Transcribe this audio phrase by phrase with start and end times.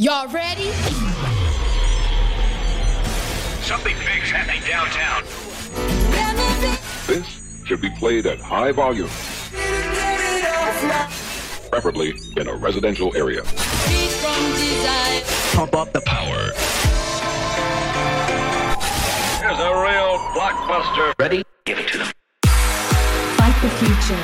[0.00, 0.70] Y'all ready?
[3.62, 5.24] Something big's happening downtown.
[7.08, 7.26] This
[7.64, 9.08] should be played at high volume,
[11.68, 13.42] preferably in a residential area.
[15.52, 16.52] Pump up the power.
[19.40, 21.12] Here's a real blockbuster.
[21.18, 21.42] Ready?
[21.64, 22.12] Give it to them.
[22.44, 24.14] Fight the future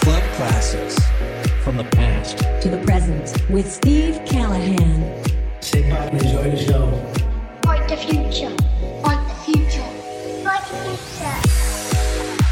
[0.00, 2.38] Club classics from the past.
[2.62, 5.02] to the present with Steve Callahan.
[5.60, 6.86] Sit back and enjoy the show.
[7.64, 8.54] Fight the future.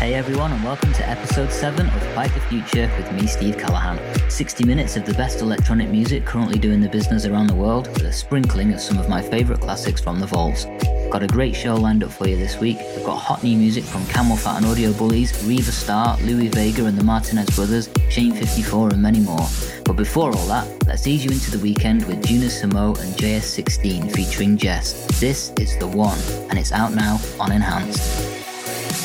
[0.05, 3.99] Hey everyone, and welcome to episode 7 of Fight the Future with me, Steve Callahan.
[4.29, 8.03] 60 minutes of the best electronic music currently doing the business around the world, with
[8.03, 10.67] a sprinkling of some of my favourite classics from the vaults.
[11.11, 12.77] Got a great show lined up for you this week.
[12.95, 16.99] We've got hot new music from CamelPhat and Audio Bullies, Riva Starr, Louie Vega and
[16.99, 19.49] the Martinez Brothers, Shane 54, and many more.
[19.87, 24.13] But before all that, let's ease you into the weekend with Juna Samo and JS16
[24.15, 25.19] featuring Jess.
[25.19, 26.19] This is The One,
[26.51, 28.35] and it's out now on Enhanced.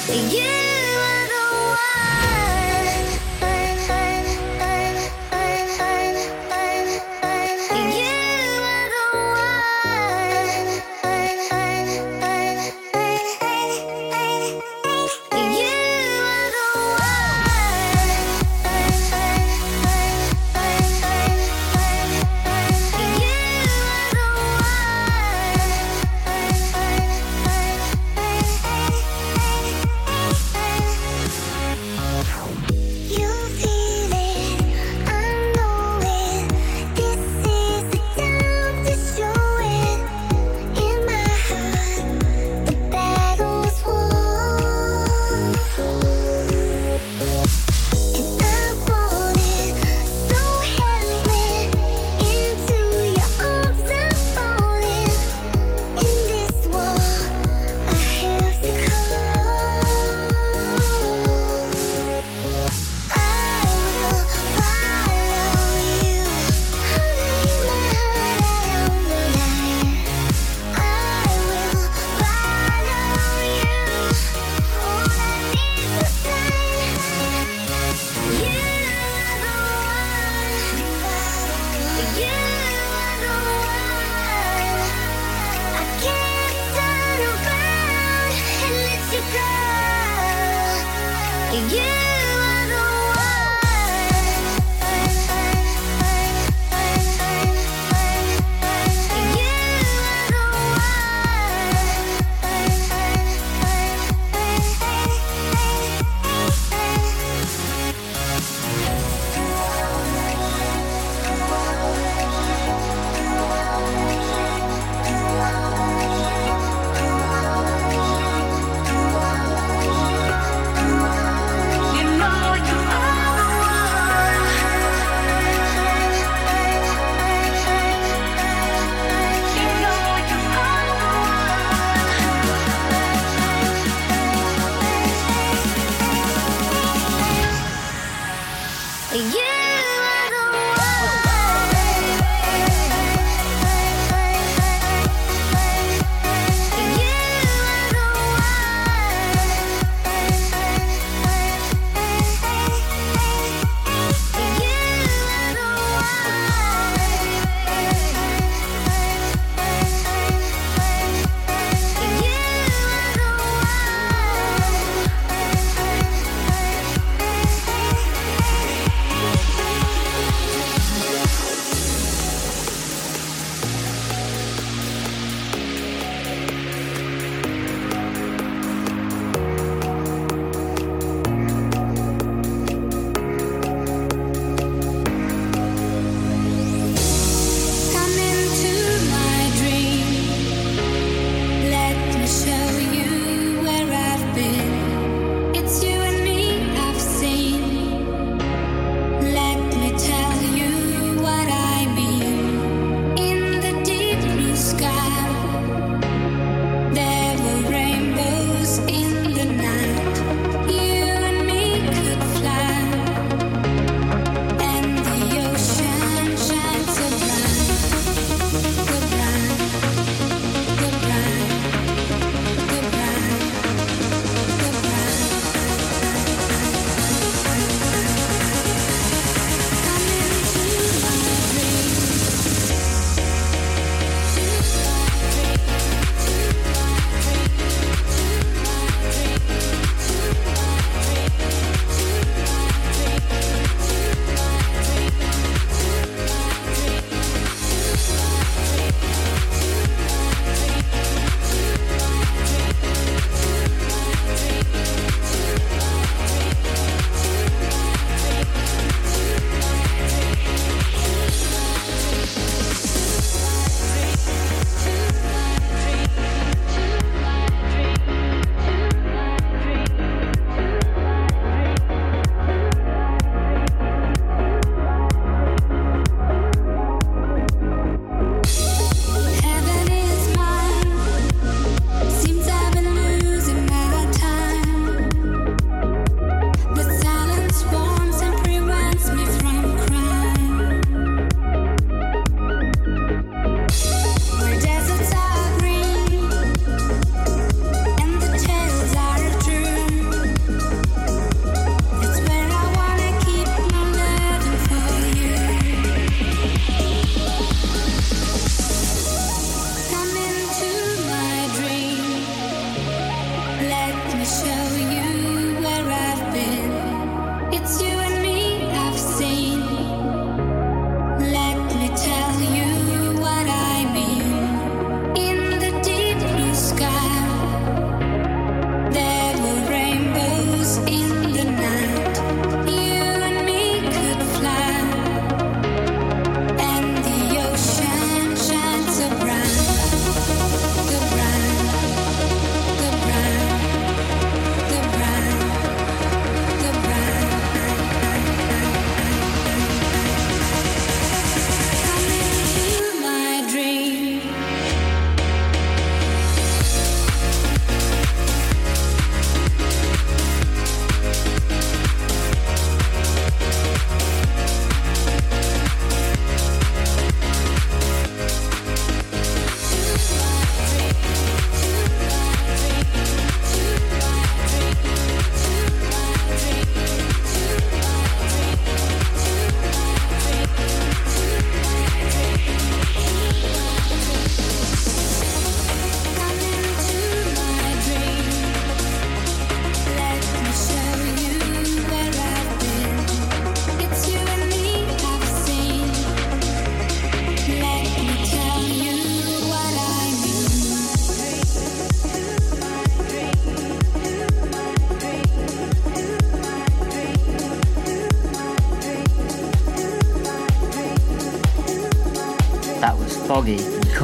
[0.09, 0.88] You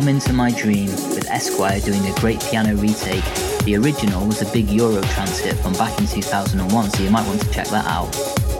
[0.05, 3.23] Come Into My Dream, with Esquire doing a great piano retake.
[3.63, 7.41] The original was a big Euro hit from back in 2001, so you might want
[7.41, 8.11] to check that out.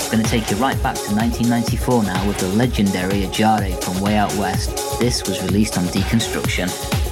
[0.10, 4.18] Going to take you right back to 1994 now with the legendary Ajare from Way
[4.18, 5.00] Out West.
[5.00, 7.05] This was released on Deconstruction.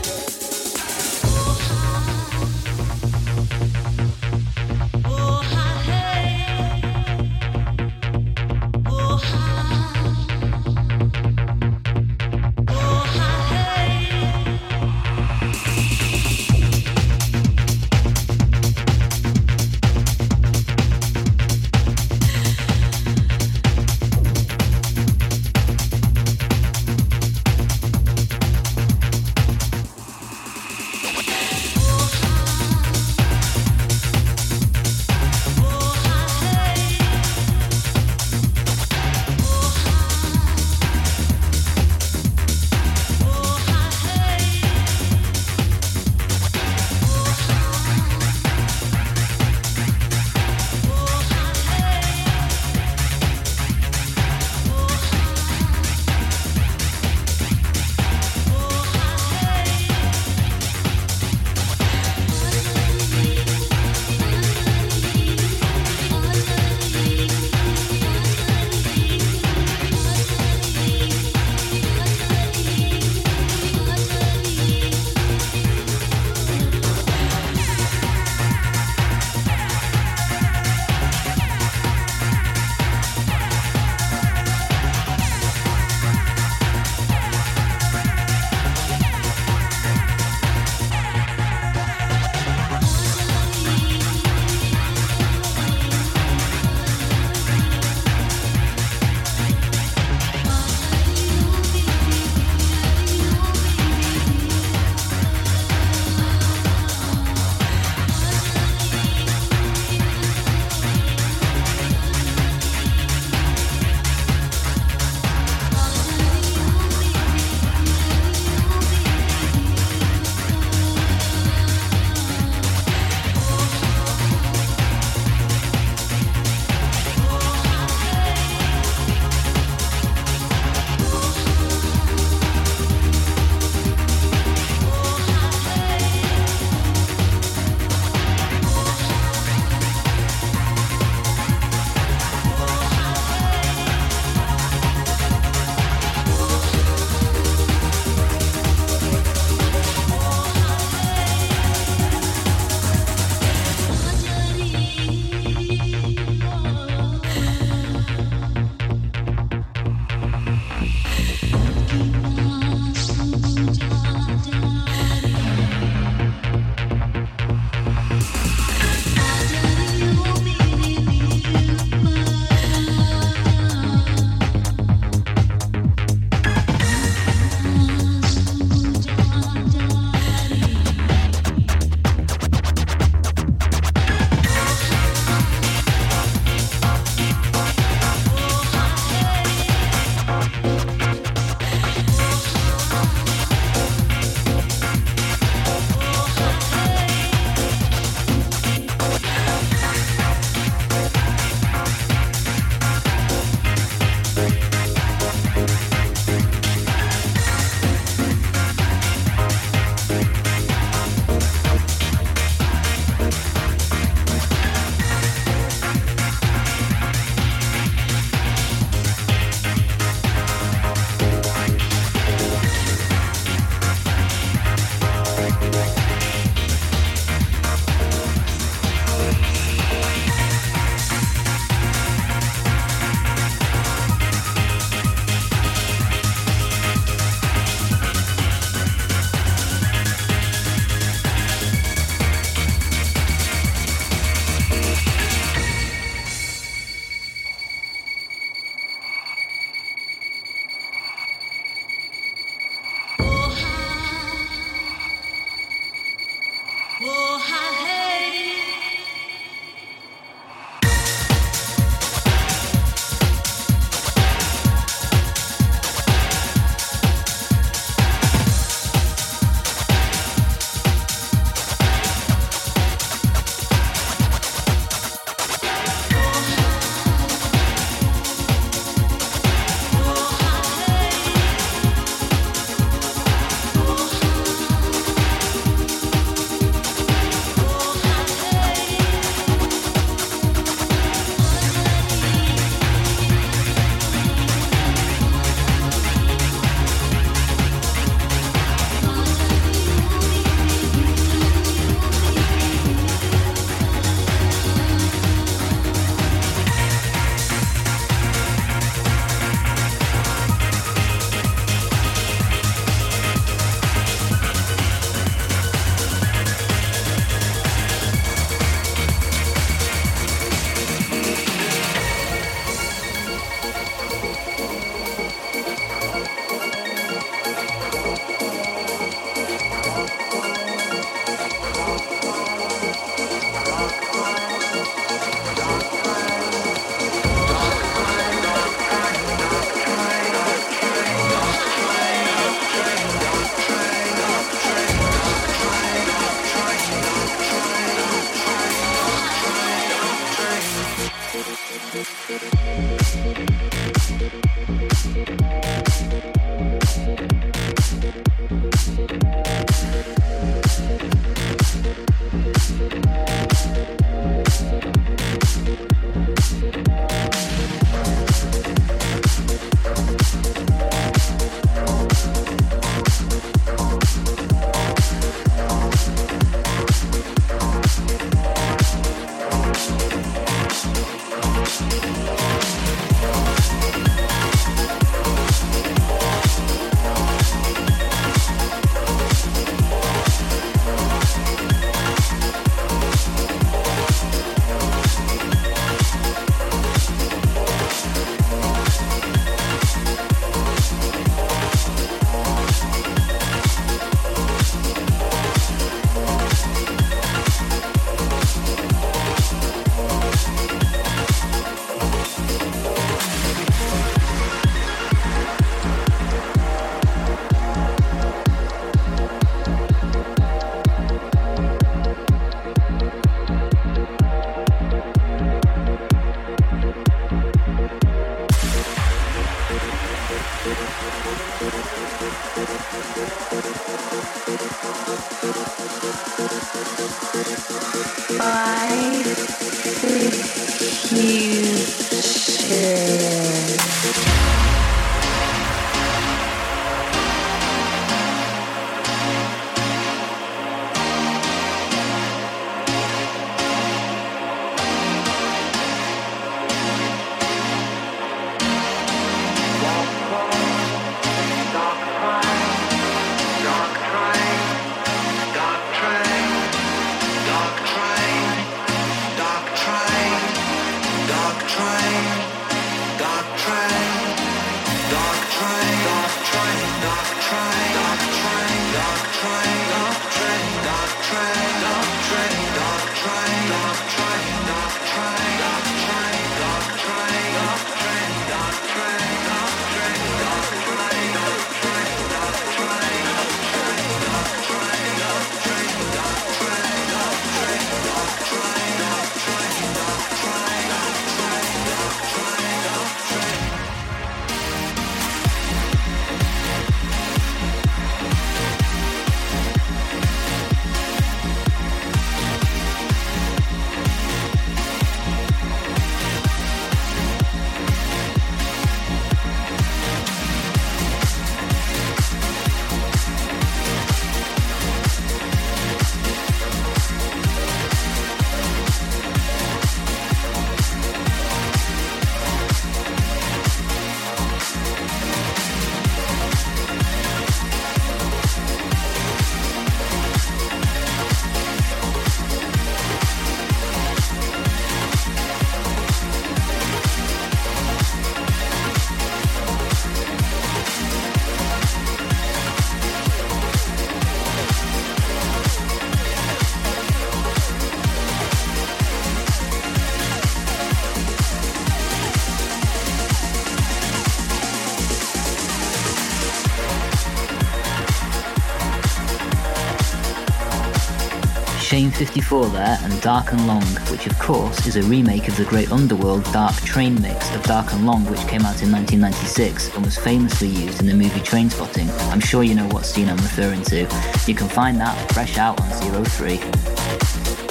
[572.14, 575.66] Shane 54 there and Dark and Long, which of course is a remake of the
[575.66, 580.06] great Underworld Dark Train mix of Dark and Long, which came out in 1996 and
[580.06, 582.10] was famously used in the movie Trainspotting.
[582.32, 584.02] I'm sure you know what scene I'm referring to.
[584.48, 586.60] You can find that fresh out on 03.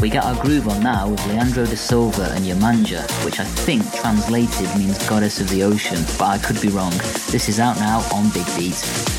[0.00, 3.82] We get our groove on now with Leandro da Silva and Yamanja, which I think
[3.94, 6.92] translated means goddess of the ocean, but I could be wrong.
[7.30, 9.11] This is out now on Big Beat.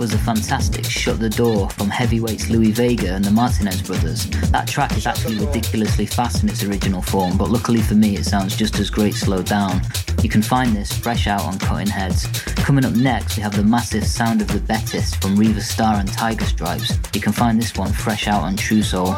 [0.00, 4.30] Was a fantastic Shut the Door from heavyweights Louie Vega and the Martinez brothers.
[4.50, 8.24] That track is actually ridiculously fast in its original form, but luckily for me it
[8.24, 9.82] sounds just as great slowed down.
[10.22, 12.26] You can find this fresh out on Cutting Heads.
[12.64, 16.10] Coming up next, we have the massive Sound of the Bettis from Riva Starr and
[16.10, 16.98] Tiger Stripes.
[17.12, 19.14] You can find this one fresh out on True Soul.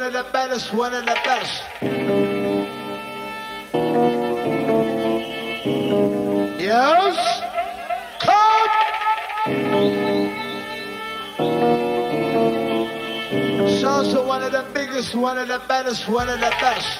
[0.00, 1.62] Baddest, one of the best.
[6.60, 7.40] Yes?
[8.20, 8.70] Come!
[13.66, 16.98] It's also one of the biggest, one of the baddest, one of the best.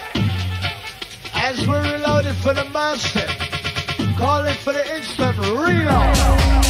[1.35, 3.27] As we're reloaded for the monster,
[4.17, 6.64] calling for the instant reload.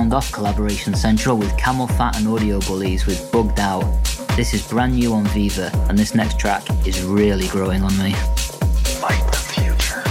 [0.00, 3.84] Round off Collaboration Central with CamelPhat and Audio Bullies with Bugged Out.
[4.34, 8.12] This is brand new on Viva, and this next track is really growing on me.
[9.02, 10.02] Fight the future.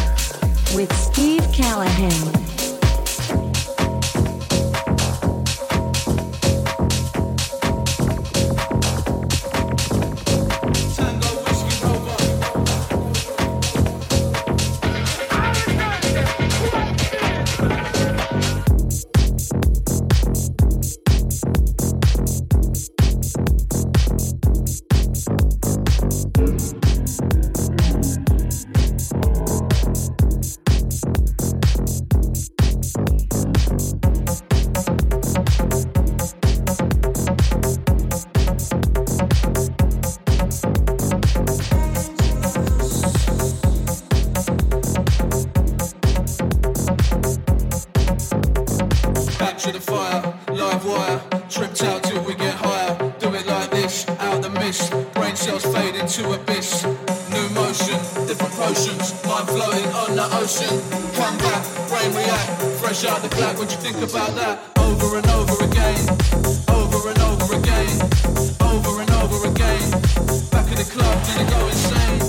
[0.78, 2.49] With Steve Callaghan.
[59.26, 60.82] Mind floating on the ocean.
[61.14, 62.62] Come back, brain react.
[62.80, 64.60] Fresh out the black, what you think about that?
[64.78, 66.00] Over and over again.
[66.70, 67.90] Over and over again.
[68.62, 69.92] Over and over again.
[70.52, 72.29] Back in the club, did it go insane?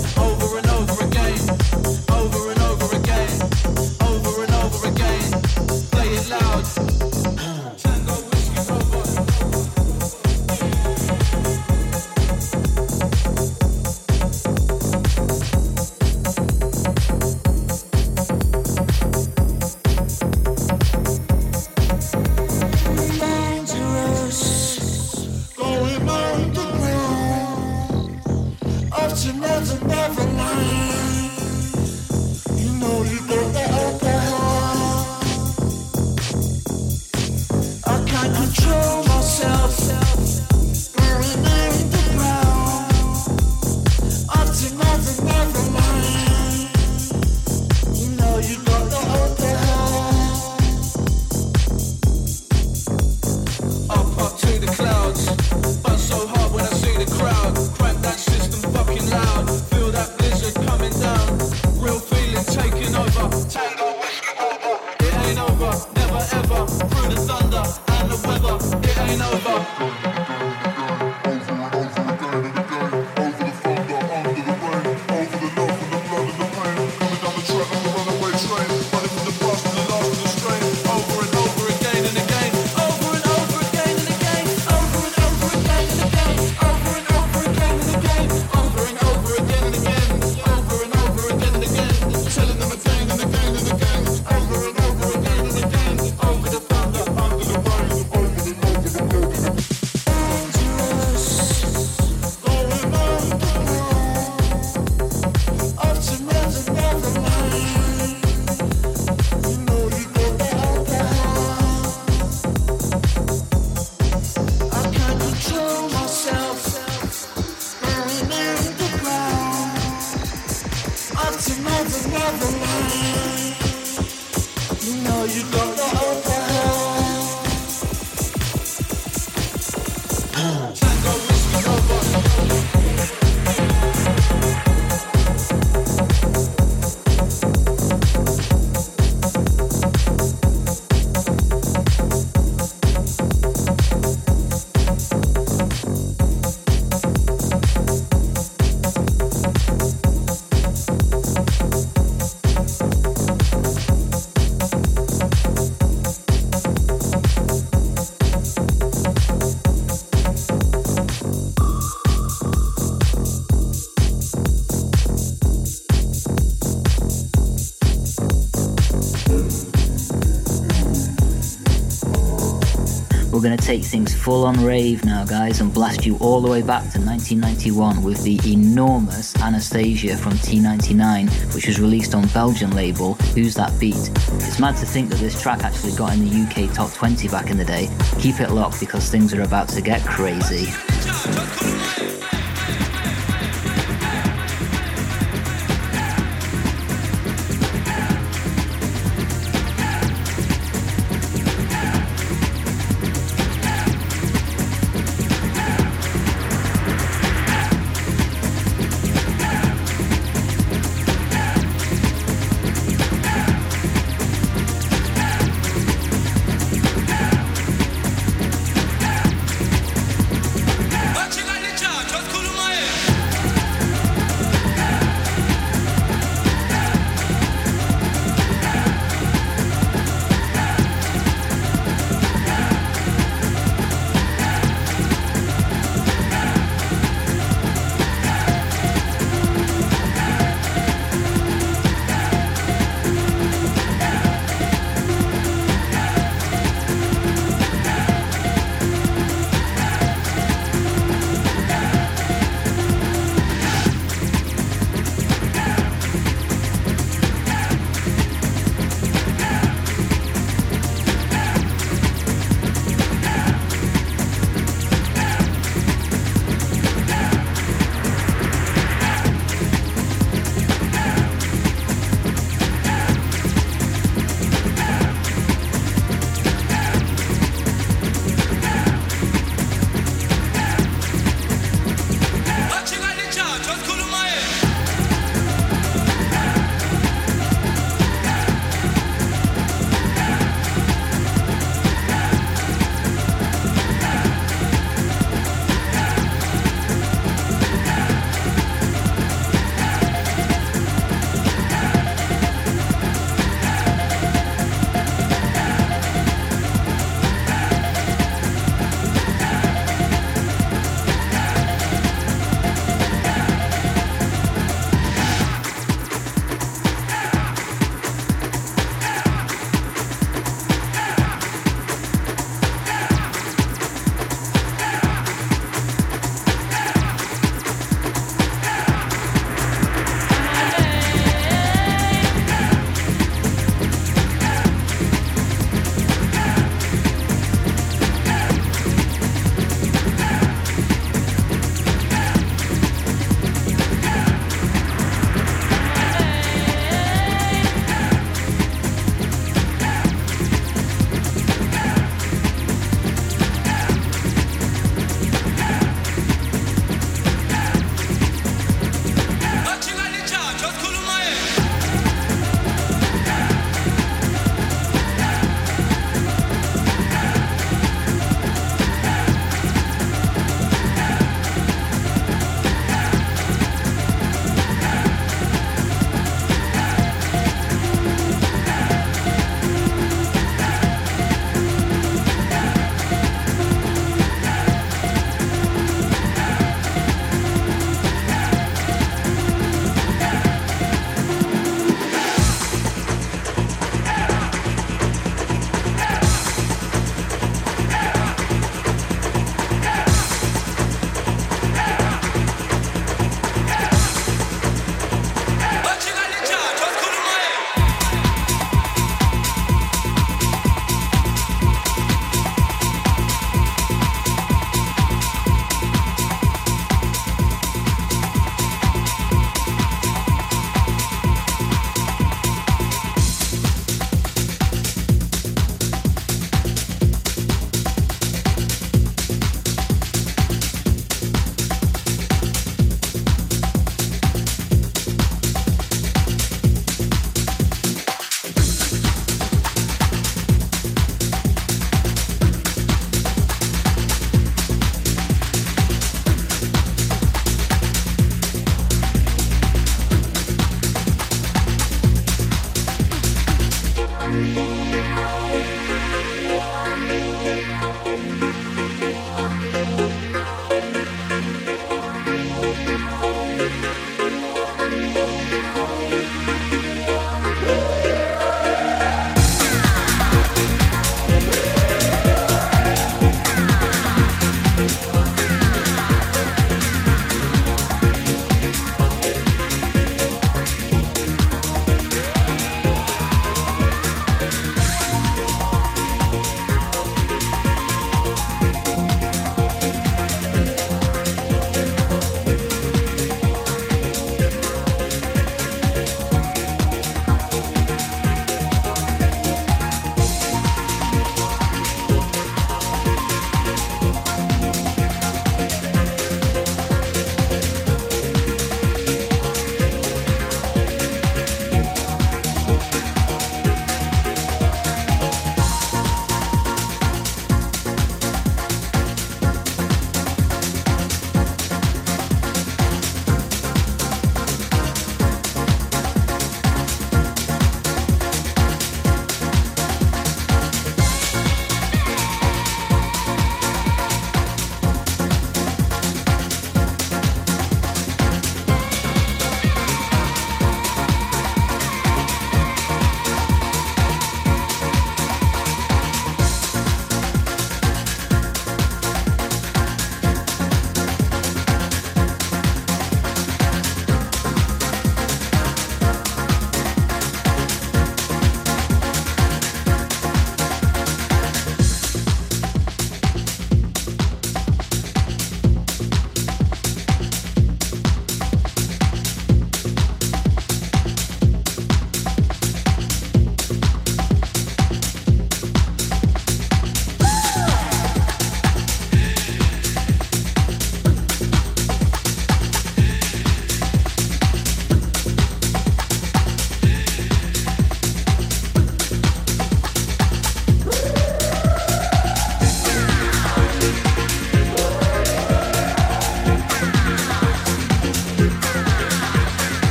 [173.41, 176.47] We're going to take things full on rave now, guys, and blast you all the
[176.47, 182.69] way back to 1991 with the enormous Anasthasia from T99, which was released on Belgian
[182.75, 183.95] label Who's That Beat.
[183.95, 187.49] It's mad to think that this track actually got in the UK top 20 back
[187.49, 187.89] in the day.
[188.19, 190.67] Keep it locked because things are about to get crazy.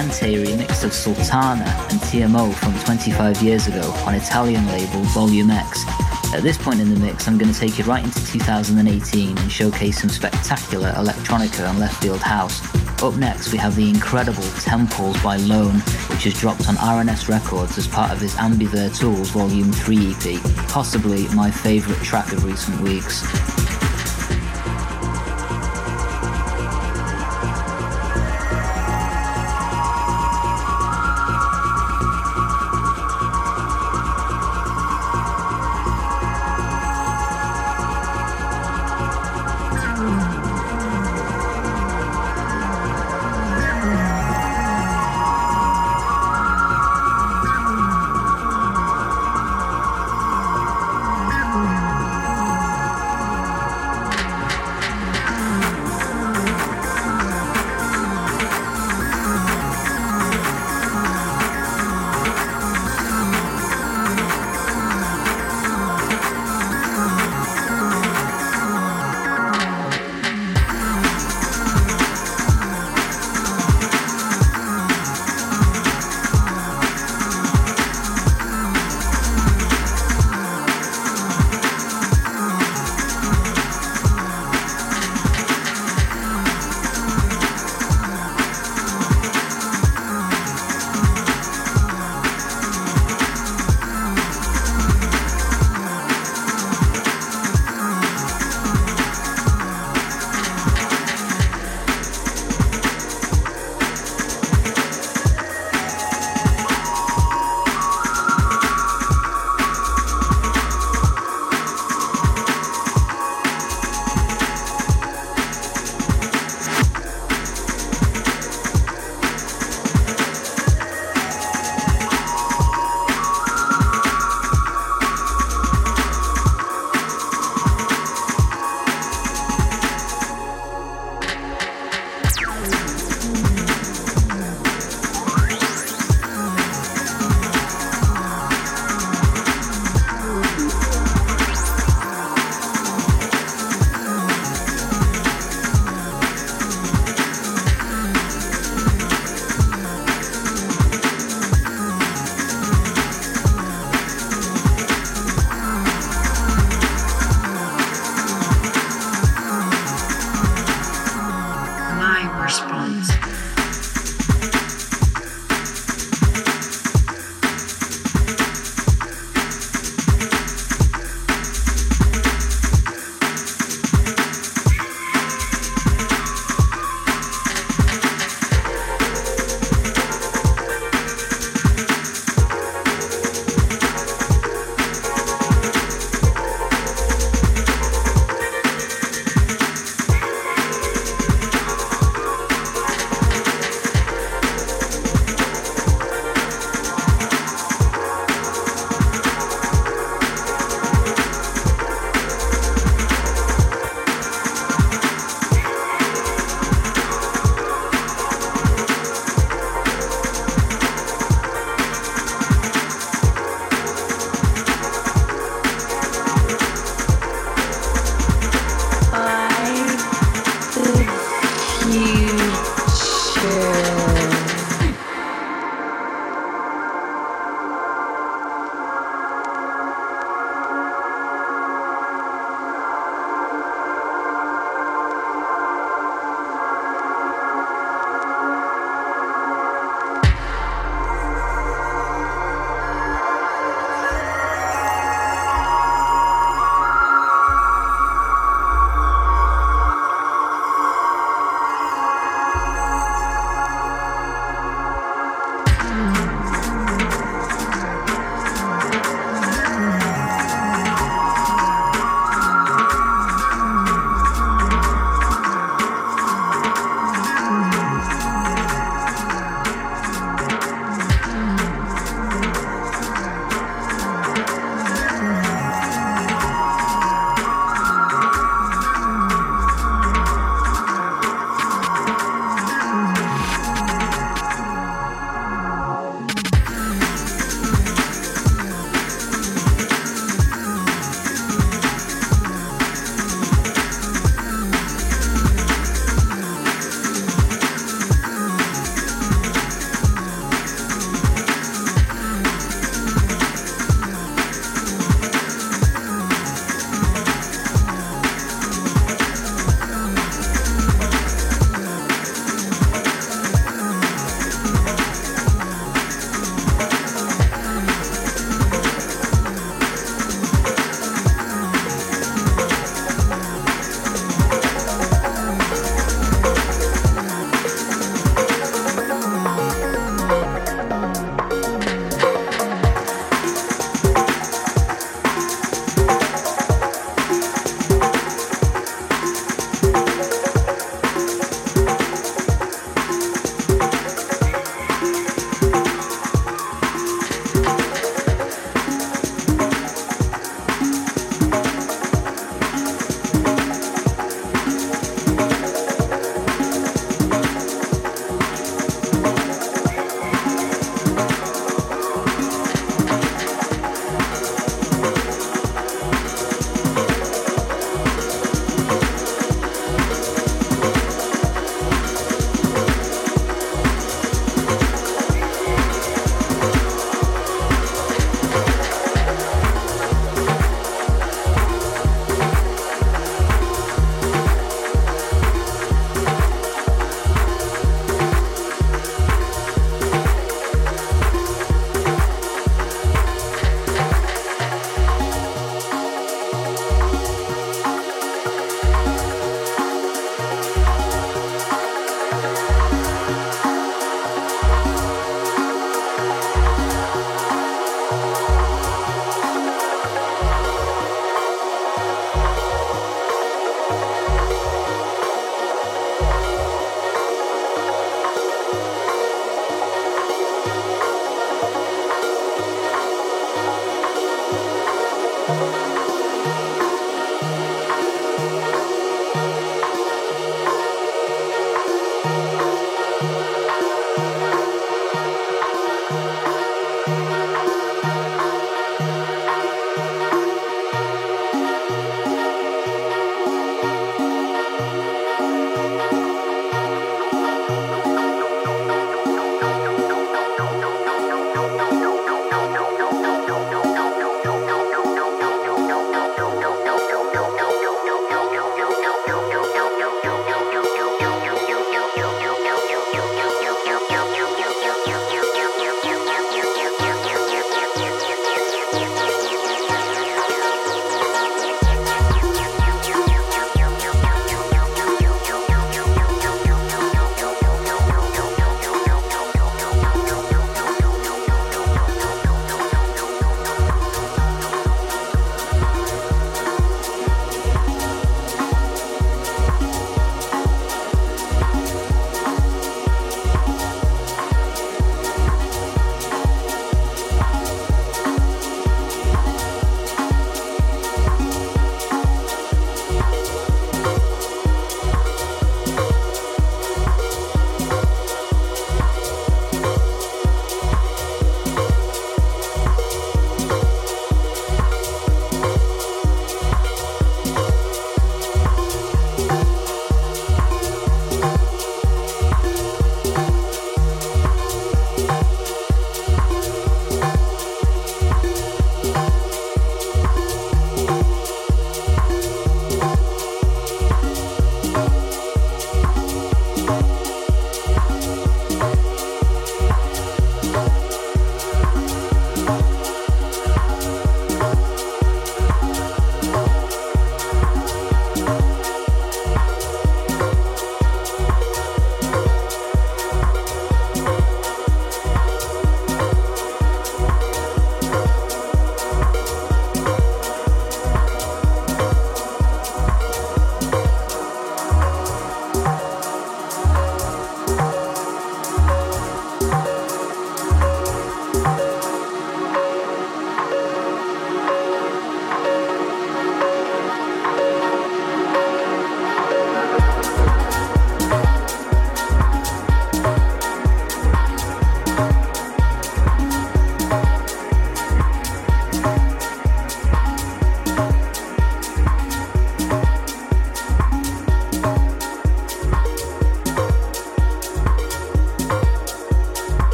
[0.00, 5.84] Caliente remix of Sultana and Te Amo from 25 years ago on Italian label Volumex.
[6.32, 9.52] At this point in the mix, I'm going to take you right into 2018 and
[9.52, 12.62] showcase some spectacular electronica and left field house.
[13.02, 17.76] Up next, we have the incredible Temples by Lone, which is dropped on R&S Records
[17.76, 22.80] as part of his Ambivert Tools Volume 3 EP, possibly my favourite track of recent
[22.80, 23.20] weeks.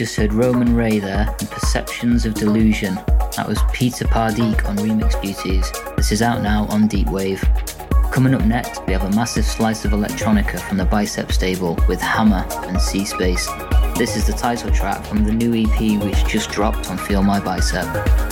[0.00, 2.94] Just heard Roman Ray there and Perceptions of Delusion.
[3.36, 5.70] That was Peter Pardik on Remix Beauties.
[5.98, 7.44] This is out now on Deep Wave.
[8.10, 12.00] Coming up next, we have a massive slice of electronica from the Bicep stable with
[12.00, 13.46] Hammer and Sea Space.
[13.94, 17.38] This is the title track from the new EP which just dropped on Feel My
[17.38, 18.29] Bicep.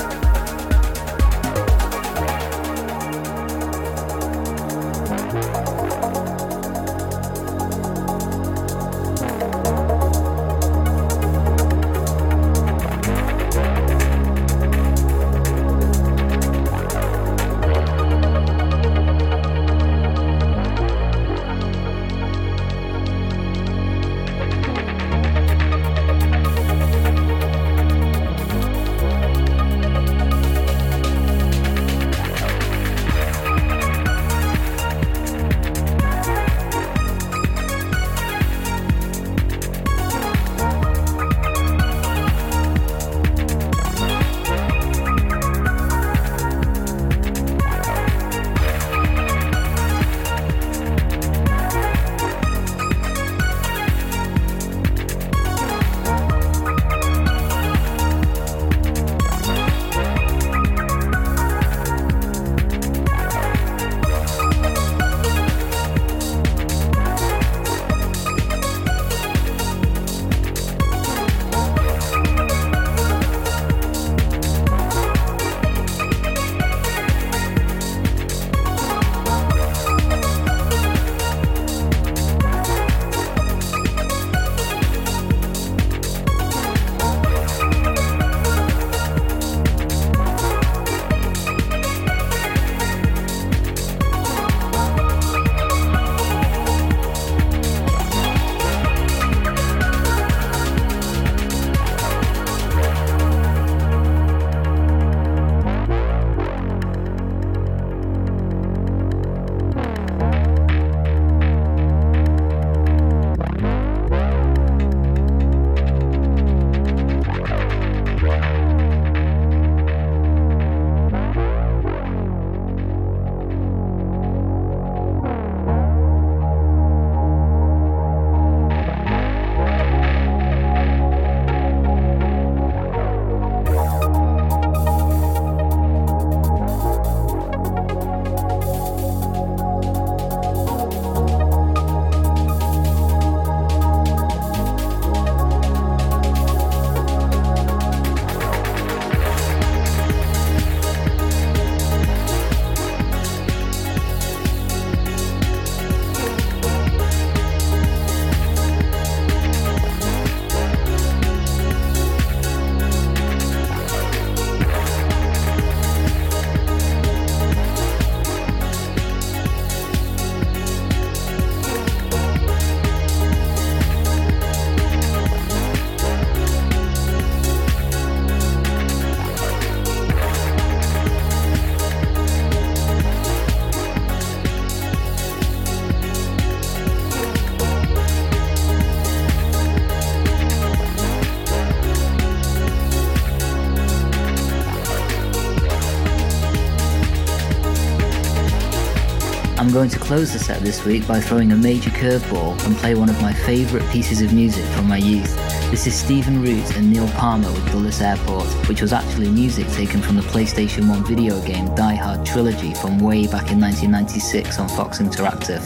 [199.78, 203.08] Going to close the set this week by throwing a major curveball and play one
[203.08, 205.32] of my favourite pieces of music from my youth.
[205.70, 210.02] This is Stephen Root and Neil Palmer with Dulles Airport, which was actually music taken
[210.02, 214.68] from the PlayStation 1 video game Die Hard Trilogy from way back in 1996 on
[214.70, 215.62] Fox Interactive.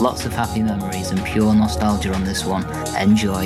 [0.00, 2.64] Lots of happy memories and pure nostalgia on this one.
[2.96, 3.44] Enjoy.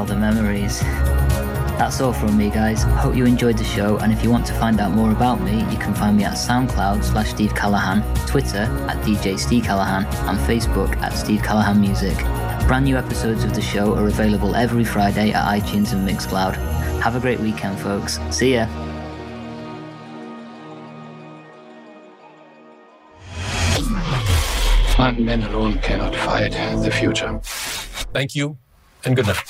[0.00, 0.80] Wow, the memories.
[1.76, 2.84] That's all from me, guys.
[2.84, 5.58] Hope you enjoyed the show, and if you want to find out more about me,
[5.70, 10.38] you can find me at SoundCloud slash Steve Callahan, Twitter at DJ Steve Callahan, and
[10.48, 12.16] Facebook at Steve Callahan Music.
[12.66, 16.54] Brand new episodes of the show are available every Friday at iTunes and Mixcloud.
[17.02, 18.18] Have a great weekend, folks.
[18.30, 18.64] See ya.
[24.96, 27.38] One man alone cannot fight the future.
[28.14, 28.56] Thank you,
[29.04, 29.49] and good night.